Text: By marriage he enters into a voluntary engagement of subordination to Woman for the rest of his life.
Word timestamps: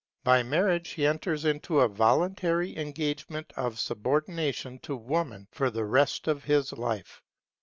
By 0.23 0.41
marriage 0.41 0.93
he 0.93 1.05
enters 1.05 1.45
into 1.45 1.79
a 1.81 1.87
voluntary 1.87 2.75
engagement 2.75 3.53
of 3.55 3.79
subordination 3.79 4.79
to 4.79 4.95
Woman 4.95 5.47
for 5.51 5.69
the 5.69 5.85
rest 5.85 6.27
of 6.27 6.43
his 6.45 6.73
life. 6.73 7.21